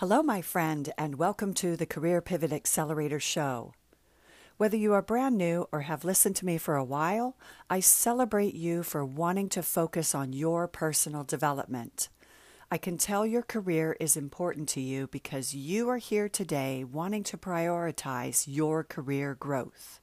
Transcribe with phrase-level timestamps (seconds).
[0.00, 3.72] Hello, my friend, and welcome to the Career Pivot Accelerator Show.
[4.58, 7.34] Whether you are brand new or have listened to me for a while,
[7.70, 12.10] I celebrate you for wanting to focus on your personal development.
[12.70, 17.22] I can tell your career is important to you because you are here today wanting
[17.22, 19.98] to prioritize your career growth.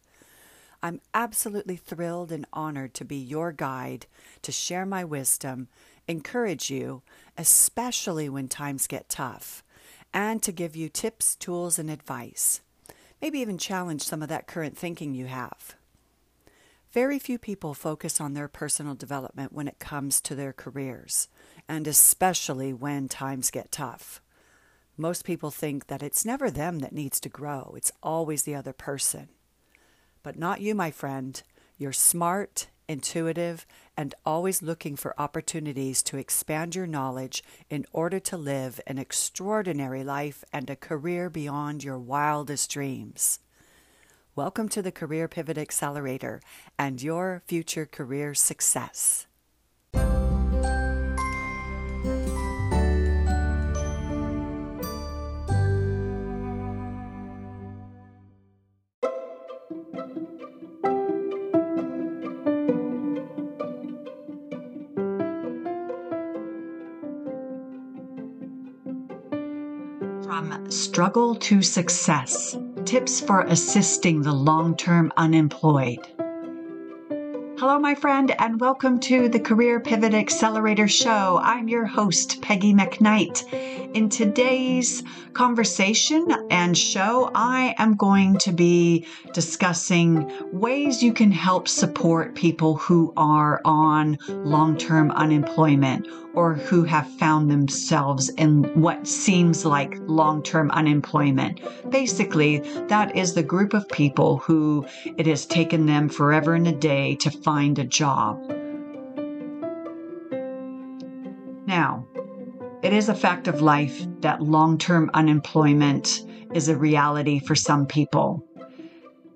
[0.82, 4.08] I'm absolutely thrilled and honored to be your guide,
[4.41, 5.67] to share my wisdom,
[6.08, 7.03] encourage you,
[7.38, 9.64] especially when times get tough
[10.13, 12.62] and to give you tips, tools, and advice.
[13.22, 15.76] Maybe even challenge some of that current thinking you have.
[16.91, 21.27] Very few people focus on their personal development when it comes to their careers,
[21.67, 24.22] and especially when times get tough.
[24.95, 28.73] Most people think that it's never them that needs to grow, it's always the other
[28.73, 29.30] person.
[30.22, 31.41] But not you, my friend.
[31.77, 38.38] You're smart intuitive, and always looking for opportunities to expand your knowledge in order to
[38.38, 43.40] live an extraordinary life and a career beyond your wildest dreams.
[44.36, 46.42] Welcome to the Career Pivot Accelerator
[46.78, 49.28] and your future career success.
[70.34, 76.00] From Struggle to Success Tips for Assisting the Long Term Unemployed.
[77.59, 81.40] Hello, my friend, and welcome to the Career Pivot Accelerator Show.
[81.44, 83.44] I'm your host, Peggy McKnight.
[83.94, 91.67] In today's conversation and show, I am going to be discussing ways you can help
[91.67, 99.06] support people who are on long term unemployment or who have found themselves in what
[99.06, 101.59] seems like long term unemployment.
[101.91, 104.88] Basically, that is the group of people who
[105.18, 108.41] it has taken them forever and a day to find a job.
[111.68, 112.07] Now,
[112.83, 117.85] it is a fact of life that long term unemployment is a reality for some
[117.85, 118.45] people.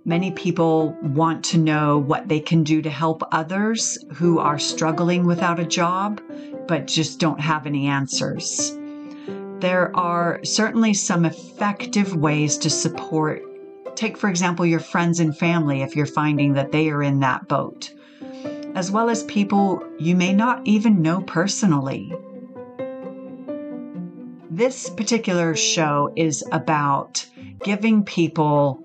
[0.04, 5.26] Many people want to know what they can do to help others who are struggling
[5.26, 6.22] without a job,
[6.68, 8.78] but just don't have any answers.
[9.60, 13.42] There are certainly some effective ways to support.
[13.96, 17.48] Take, for example, your friends and family if you're finding that they are in that
[17.48, 17.94] boat,
[18.76, 22.14] as well as people you may not even know personally.
[24.58, 27.24] This particular show is about
[27.64, 28.84] giving people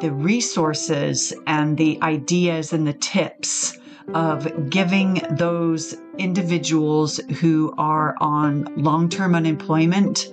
[0.00, 3.76] the resources and the ideas and the tips
[4.14, 10.32] of giving those individuals who are on long term unemployment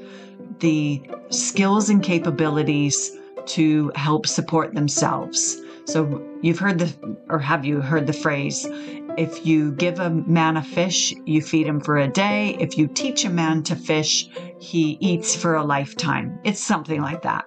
[0.59, 1.01] the
[1.31, 3.17] skills and capabilities
[3.47, 5.59] to help support themselves.
[5.85, 8.67] So, you've heard the, or have you heard the phrase,
[9.17, 12.55] if you give a man a fish, you feed him for a day.
[12.59, 14.29] If you teach a man to fish,
[14.59, 16.39] he eats for a lifetime.
[16.43, 17.45] It's something like that.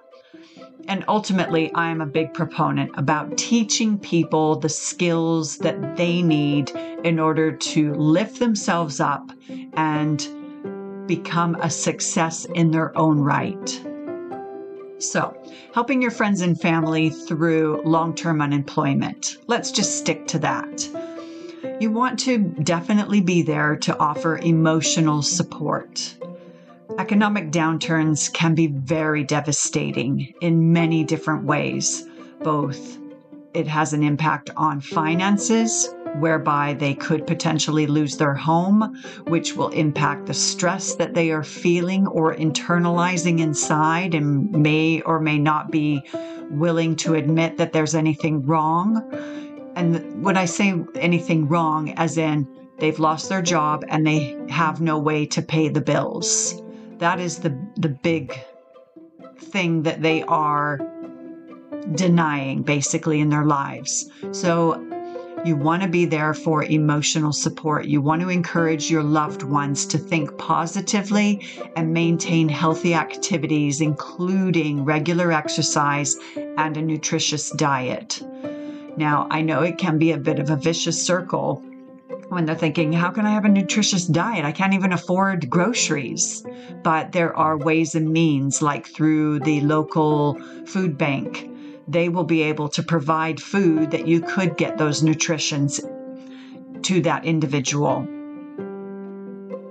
[0.87, 6.71] And ultimately, I am a big proponent about teaching people the skills that they need
[7.03, 9.31] in order to lift themselves up
[9.73, 10.27] and
[11.07, 13.81] become a success in their own right.
[14.97, 15.35] So,
[15.73, 19.37] helping your friends and family through long term unemployment.
[19.47, 21.10] Let's just stick to that.
[21.81, 26.15] You want to definitely be there to offer emotional support.
[26.99, 32.07] Economic downturns can be very devastating in many different ways.
[32.43, 32.99] Both
[33.55, 39.69] it has an impact on finances, whereby they could potentially lose their home, which will
[39.69, 45.71] impact the stress that they are feeling or internalizing inside and may or may not
[45.71, 46.03] be
[46.51, 49.01] willing to admit that there's anything wrong.
[49.75, 52.47] And when I say anything wrong, as in
[52.79, 56.61] they've lost their job and they have no way to pay the bills
[57.01, 58.39] that is the the big
[59.39, 60.79] thing that they are
[61.95, 64.07] denying basically in their lives.
[64.31, 64.79] So
[65.43, 67.85] you want to be there for emotional support.
[67.85, 71.43] You want to encourage your loved ones to think positively
[71.75, 78.21] and maintain healthy activities, including regular exercise and a nutritious diet.
[78.97, 81.63] Now, I know it can be a bit of a vicious circle
[82.29, 84.45] when they're thinking, how can I have a nutritious diet?
[84.45, 86.45] I can't even afford groceries.
[86.83, 91.49] But there are ways and means, like through the local food bank.
[91.87, 95.81] They will be able to provide food that you could get those nutritions
[96.83, 98.07] to that individual.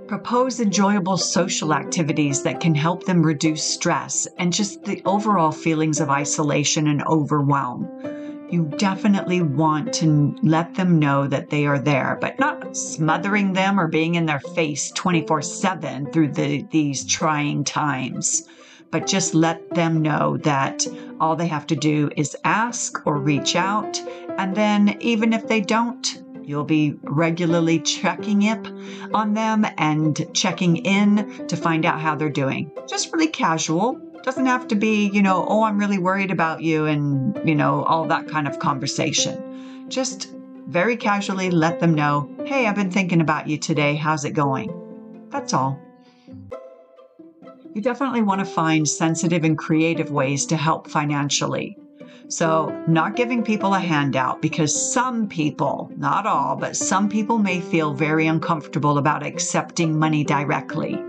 [0.07, 6.01] Propose enjoyable social activities that can help them reduce stress and just the overall feelings
[6.01, 7.89] of isolation and overwhelm.
[8.51, 13.79] You definitely want to let them know that they are there, but not smothering them
[13.79, 18.49] or being in their face 24 7 through the, these trying times.
[18.91, 20.85] But just let them know that
[21.21, 24.01] all they have to do is ask or reach out.
[24.37, 28.67] And then, even if they don't, You'll be regularly checking up
[29.15, 32.73] on them and checking in to find out how they're doing.
[32.89, 34.01] Just really casual.
[34.23, 37.85] Doesn't have to be, you know, oh, I'm really worried about you and, you know,
[37.85, 39.89] all that kind of conversation.
[39.89, 40.31] Just
[40.67, 43.97] very casually let them know, hey, I've been thinking about you today.
[43.97, 45.29] How's it going?
[45.31, 45.81] That's all.
[47.73, 51.79] You definitely want to find sensitive and creative ways to help financially.
[52.29, 57.61] So, not giving people a handout because some people, not all, but some people may
[57.61, 61.03] feel very uncomfortable about accepting money directly.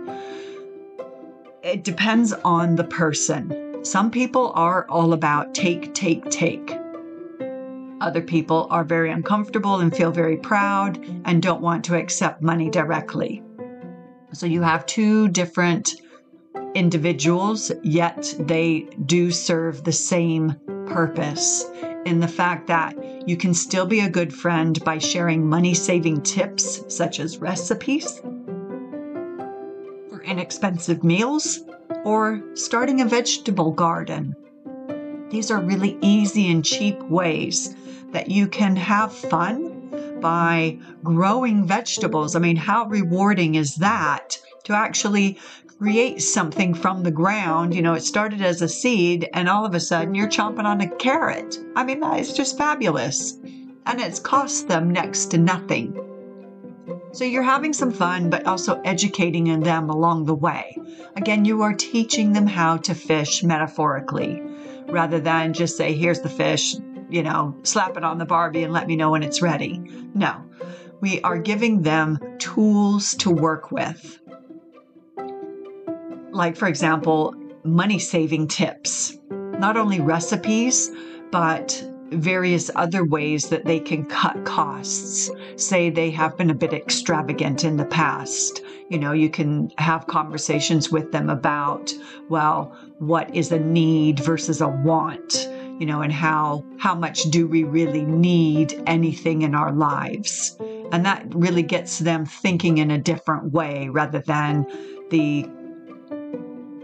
[1.63, 3.85] It depends on the person.
[3.85, 6.75] Some people are all about take, take, take.
[8.01, 12.71] Other people are very uncomfortable and feel very proud and don't want to accept money
[12.71, 13.43] directly.
[14.33, 16.01] So you have two different
[16.73, 20.55] individuals, yet they do serve the same
[20.87, 21.69] purpose
[22.07, 22.95] in the fact that
[23.29, 28.19] you can still be a good friend by sharing money saving tips such as recipes
[30.23, 31.61] inexpensive meals
[32.03, 34.35] or starting a vegetable garden.
[35.29, 37.75] These are really easy and cheap ways
[38.11, 42.35] that you can have fun by growing vegetables.
[42.35, 45.39] I mean, how rewarding is that to actually
[45.81, 47.73] create something from the ground.
[47.73, 50.81] You know, it started as a seed, and all of a sudden you're chomping on
[50.81, 51.57] a carrot.
[51.75, 53.33] I mean, that is just fabulous.
[53.85, 56.10] And it's cost them next to nothing.
[57.13, 60.77] So you're having some fun, but also educating them along the way.
[61.15, 64.41] Again, you are teaching them how to fish metaphorically
[64.87, 66.75] rather than just say, here's the fish,
[67.09, 69.81] you know, slap it on the Barbie and let me know when it's ready.
[70.13, 70.43] No,
[71.01, 74.21] we are giving them tools to work with
[76.31, 80.89] like, for example, money saving tips, not only recipes,
[81.31, 85.29] but various other ways that they can cut costs.
[85.55, 88.61] Say they have been a bit extravagant in the past.
[88.89, 91.93] You know, you can have conversations with them about,
[92.29, 95.49] well, what is a need versus a want?
[95.79, 100.55] You know, and how how much do we really need anything in our lives?
[100.91, 104.65] And that really gets them thinking in a different way rather than
[105.09, 105.49] the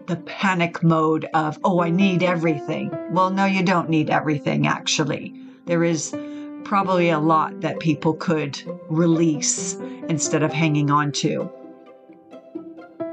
[0.08, 2.90] the panic mode of, oh, I need everything.
[3.12, 5.34] Well, no, you don't need everything, actually.
[5.66, 6.16] There is
[6.64, 9.76] probably a lot that people could release
[10.08, 11.52] instead of hanging on to.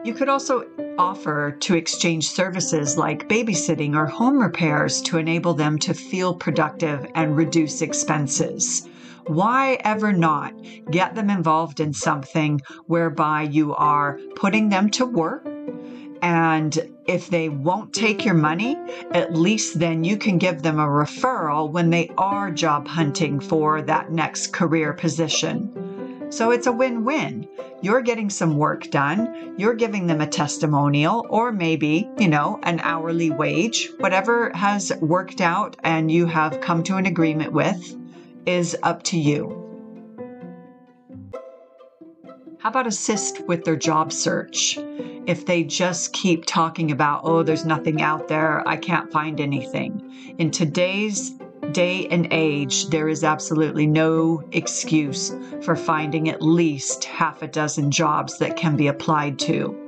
[0.05, 0.67] You could also
[0.99, 7.07] offer to exchange services like babysitting or home repairs to enable them to feel productive
[7.15, 8.89] and reduce expenses.
[9.27, 10.53] Why ever not
[10.91, 15.47] get them involved in something whereby you are putting them to work
[16.25, 18.79] and if they won't take your money,
[19.11, 23.83] at least then you can give them a referral when they are job hunting for
[23.83, 26.31] that next career position.
[26.31, 27.47] So it's a win win.
[27.83, 32.81] You're getting some work done, you're giving them a testimonial, or maybe, you know, an
[32.81, 33.91] hourly wage.
[33.99, 37.95] Whatever has worked out and you have come to an agreement with
[38.47, 39.64] is up to you.
[42.65, 44.79] How about assist with their job search?
[45.27, 50.35] If they just keep talking about, oh, there's nothing out there, I can't find anything.
[50.39, 51.33] In today's
[51.73, 57.91] day and age, there is absolutely no excuse for finding at least half a dozen
[57.91, 59.79] jobs that can be applied to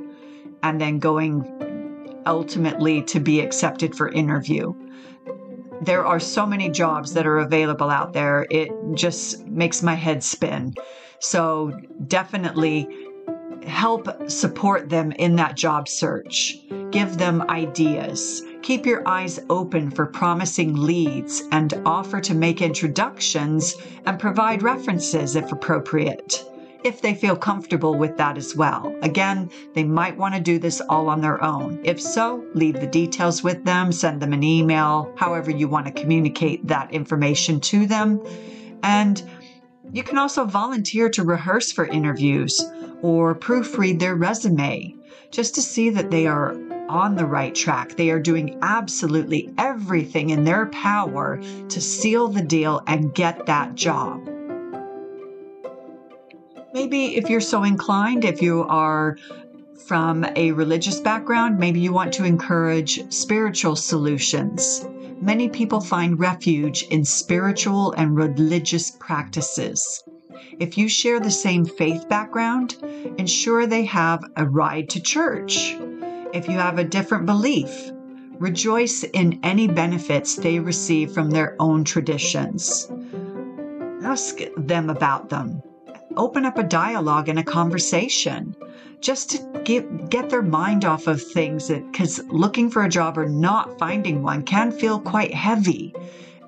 [0.63, 4.75] and then going ultimately to be accepted for interview.
[5.81, 10.23] There are so many jobs that are available out there, it just makes my head
[10.23, 10.75] spin.
[11.27, 11.73] So
[12.07, 12.89] definitely
[13.65, 16.59] help support them in that job search.
[16.93, 18.45] Give them ideas.
[18.63, 23.75] Keep your eyes open for promising leads and offer to make introductions
[24.07, 26.45] and provide references if appropriate.
[26.85, 28.95] If they feel comfortable with that as well.
[29.03, 31.81] Again, they might want to do this all on their own.
[31.83, 35.93] If so, leave the details with them, send them an email, however you want to
[35.93, 38.23] communicate that information to them.
[38.85, 39.21] And
[39.97, 42.63] you can also volunteer to rehearse for interviews
[43.01, 44.95] or proofread their resume
[45.31, 46.55] just to see that they are
[46.91, 47.97] on the right track.
[47.97, 53.75] They are doing absolutely everything in their power to seal the deal and get that
[53.75, 54.21] job.
[56.75, 59.17] Maybe if you're so inclined, if you are
[59.87, 64.87] from a religious background, maybe you want to encourage spiritual solutions.
[65.21, 70.05] Many people find refuge in spiritual and religious practices.
[70.59, 72.77] If you share the same faith background,
[73.17, 75.77] ensure they have a ride to church.
[76.33, 77.91] If you have a different belief,
[78.39, 82.91] rejoice in any benefits they receive from their own traditions.
[84.03, 85.63] Ask them about them.
[86.17, 88.55] Open up a dialogue and a conversation
[89.01, 93.29] just to get, get their mind off of things because looking for a job or
[93.29, 95.95] not finding one can feel quite heavy.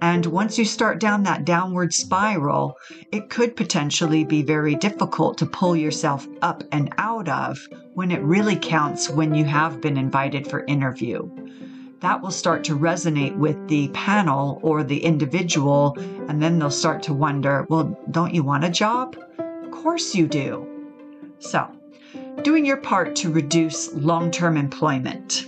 [0.01, 2.77] And once you start down that downward spiral,
[3.11, 7.59] it could potentially be very difficult to pull yourself up and out of
[7.95, 11.29] when it really counts when you have been invited for interview.
[12.01, 15.97] That will start to resonate with the panel or the individual,
[16.29, 19.17] and then they'll start to wonder, well, don't you want a job?
[19.39, 20.65] Of course you do.
[21.41, 21.69] So,
[22.43, 25.47] doing your part to reduce long term employment.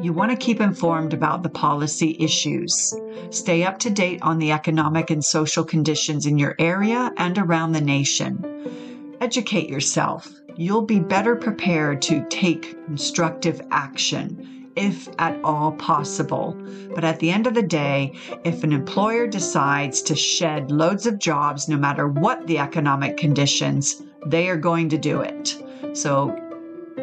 [0.00, 2.94] You want to keep informed about the policy issues.
[3.30, 7.72] Stay up to date on the economic and social conditions in your area and around
[7.72, 9.16] the nation.
[9.20, 10.28] Educate yourself.
[10.56, 16.56] You'll be better prepared to take constructive action if at all possible.
[16.94, 18.12] But at the end of the day,
[18.44, 24.02] if an employer decides to shed loads of jobs, no matter what the economic conditions,
[24.26, 25.56] they are going to do it.
[25.94, 26.36] So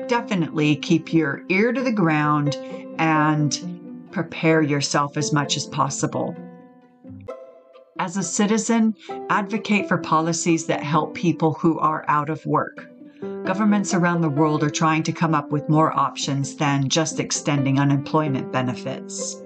[0.08, 2.56] definitely keep your ear to the ground
[3.00, 6.36] and prepare yourself as much as possible.
[7.98, 8.96] As a citizen,
[9.30, 12.90] advocate for policies that help people who are out of work.
[13.46, 17.80] Governments around the world are trying to come up with more options than just extending
[17.80, 19.42] unemployment benefits.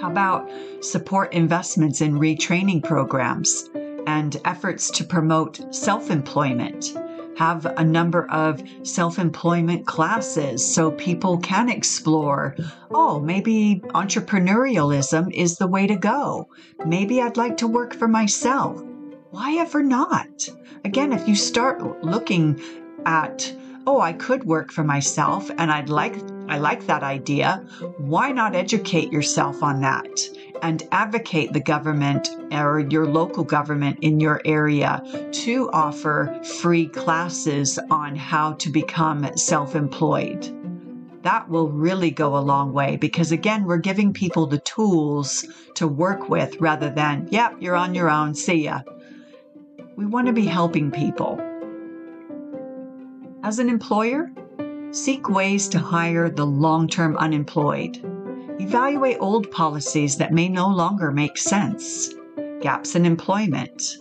[0.00, 3.70] How about support investments in retraining programs
[4.06, 6.94] and efforts to promote self employment?
[7.40, 12.54] Have a number of self employment classes so people can explore
[12.90, 16.50] oh, maybe entrepreneurialism is the way to go.
[16.84, 18.82] Maybe I'd like to work for myself.
[19.30, 20.50] Why ever not?
[20.84, 22.60] Again, if you start looking
[23.06, 23.50] at
[23.86, 26.16] oh, I could work for myself and I'd like
[26.50, 27.64] I like that idea.
[27.96, 30.10] Why not educate yourself on that?
[30.62, 35.02] And advocate the government or your local government in your area
[35.32, 40.56] to offer free classes on how to become self employed.
[41.22, 45.86] That will really go a long way because, again, we're giving people the tools to
[45.86, 48.80] work with rather than, yep, you're on your own, see ya.
[49.96, 51.38] We want to be helping people.
[53.42, 54.30] As an employer,
[54.92, 58.02] seek ways to hire the long term unemployed
[58.60, 62.12] Evaluate old policies that may no longer make sense.
[62.60, 63.96] Gaps in employment.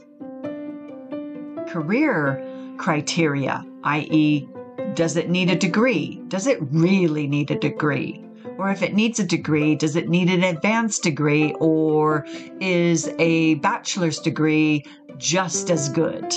[1.69, 2.45] Career
[2.77, 4.49] criteria, i.e.,
[4.95, 6.21] does it need a degree?
[6.27, 8.21] Does it really need a degree?
[8.57, 12.25] Or if it needs a degree, does it need an advanced degree or
[12.59, 14.83] is a bachelor's degree
[15.17, 16.35] just as good?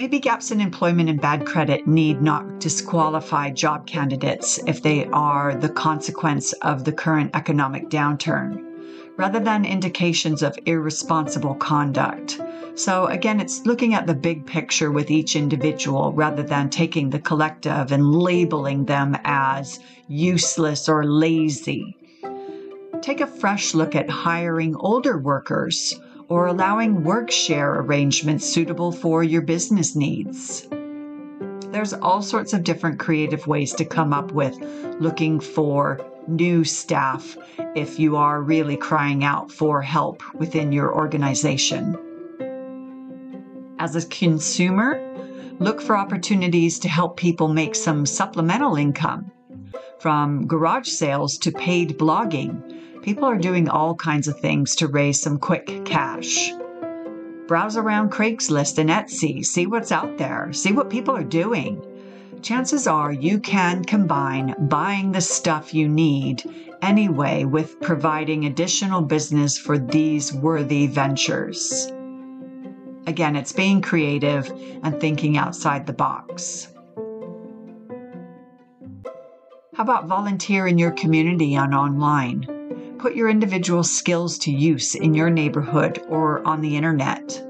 [0.00, 5.54] Maybe gaps in employment and bad credit need not disqualify job candidates if they are
[5.54, 8.64] the consequence of the current economic downturn,
[9.18, 12.40] rather than indications of irresponsible conduct.
[12.76, 17.20] So, again, it's looking at the big picture with each individual rather than taking the
[17.20, 21.94] collective and labeling them as useless or lazy.
[23.02, 26.00] Take a fresh look at hiring older workers
[26.30, 30.66] or allowing work share arrangements suitable for your business needs.
[31.72, 34.56] There's all sorts of different creative ways to come up with
[35.00, 37.36] looking for new staff
[37.74, 41.98] if you are really crying out for help within your organization.
[43.80, 45.02] As a consumer,
[45.58, 49.32] look for opportunities to help people make some supplemental income,
[49.98, 52.62] from garage sales to paid blogging
[53.02, 56.52] People are doing all kinds of things to raise some quick cash.
[57.46, 61.82] Browse around Craigslist and Etsy, see what's out there, see what people are doing.
[62.42, 66.42] Chances are you can combine buying the stuff you need
[66.82, 71.90] anyway with providing additional business for these worthy ventures.
[73.06, 74.52] Again, it's being creative
[74.82, 76.68] and thinking outside the box.
[79.74, 82.59] How about volunteer in your community on online?
[83.00, 87.42] Put your individual skills to use in your neighborhood or on the internet.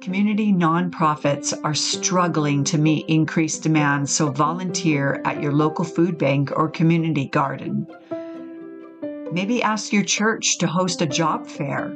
[0.00, 6.50] Community nonprofits are struggling to meet increased demand, so volunteer at your local food bank
[6.56, 7.86] or community garden.
[9.30, 11.94] Maybe ask your church to host a job fair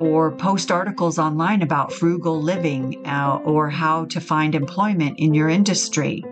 [0.00, 5.48] or post articles online about frugal living uh, or how to find employment in your
[5.48, 6.24] industry.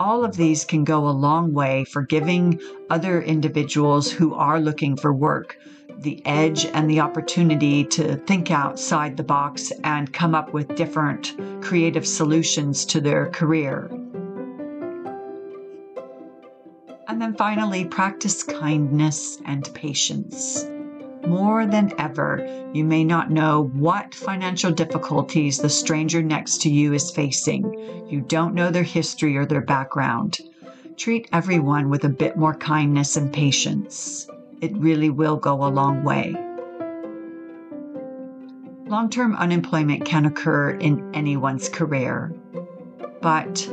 [0.00, 2.60] All of these can go a long way for giving
[2.90, 5.56] other individuals who are looking for work
[5.98, 11.34] the edge and the opportunity to think outside the box and come up with different
[11.62, 13.88] creative solutions to their career.
[17.06, 20.66] And then finally, practice kindness and patience.
[21.26, 26.92] More than ever, you may not know what financial difficulties the stranger next to you
[26.92, 28.06] is facing.
[28.08, 30.38] You don't know their history or their background.
[30.96, 34.28] Treat everyone with a bit more kindness and patience.
[34.60, 36.36] It really will go a long way.
[38.86, 42.34] Long term unemployment can occur in anyone's career,
[43.22, 43.66] but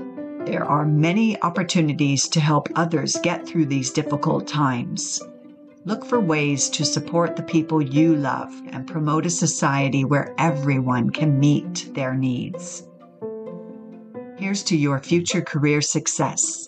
[0.46, 5.22] there are many opportunities to help others get through these difficult times.
[5.83, 11.09] Look for ways to support the people you love and promote a society where everyone
[11.09, 12.88] can meet their needs.
[14.38, 16.67] Here's to your future career success.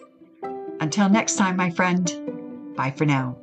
[0.79, 3.38] Until next time, my friend, bye for now.